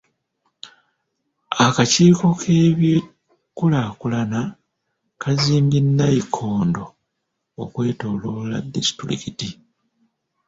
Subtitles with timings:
[1.65, 4.39] Akakiiko k'eby'enkulaakulana
[5.21, 6.85] kazimbye nnayikondo
[7.63, 9.49] okwetooloola disitulikiti.